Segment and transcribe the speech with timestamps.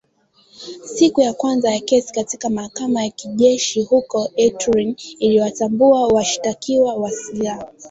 [0.93, 7.65] Siku ya kwanza ya kesi katika mahakama ya kijeshi huko Ituri iliwatambua washtakiwa na silaha